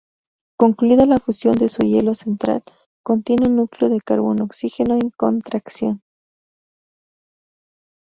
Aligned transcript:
Concluida 0.57 1.05
la 1.05 1.19
fusión 1.19 1.57
de 1.59 1.69
su 1.69 1.83
helio 1.83 2.15
central, 2.15 2.63
contiene 3.03 3.47
un 3.49 3.55
núcleo 3.57 3.87
de 3.87 4.01
carbono-oxígeno 4.01 4.95
en 4.95 5.11
contracción. 5.11 6.01